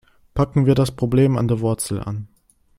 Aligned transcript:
Packen 0.33 0.65
wir 0.65 0.73
das 0.73 0.95
Problem 0.95 1.37
an 1.37 1.47
der 1.47 1.59
Wurzel 1.59 1.99
an. 2.01 2.27